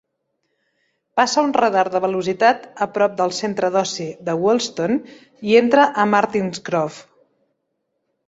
Passa 1.19 1.41
un 1.47 1.51
radar 1.57 1.83
de 1.95 1.99
velocitat 2.05 2.63
a 2.85 2.87
prop 2.95 3.19
del 3.19 3.35
centre 3.41 3.69
d'oci 3.75 4.07
de 4.29 4.35
Woolston 4.45 4.97
i 5.51 5.57
entra 5.61 5.85
a 6.05 6.07
Martinscroft. 6.15 7.05